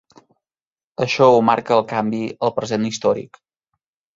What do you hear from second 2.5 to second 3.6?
present històric.